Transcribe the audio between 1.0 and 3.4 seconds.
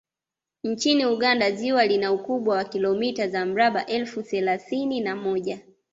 Uganda ziwa lina ukubwa wa kilomita